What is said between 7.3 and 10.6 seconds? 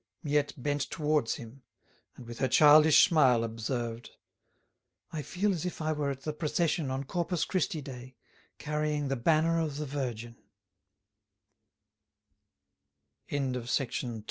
Christi Day carrying the banner of the Virgin."